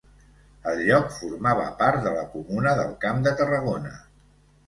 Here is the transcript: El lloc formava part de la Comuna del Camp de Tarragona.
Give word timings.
El 0.69 0.79
lloc 0.87 1.11
formava 1.17 1.67
part 1.83 2.01
de 2.07 2.15
la 2.15 2.23
Comuna 2.33 2.73
del 2.81 2.91
Camp 3.05 3.23
de 3.27 3.35
Tarragona. 3.43 3.93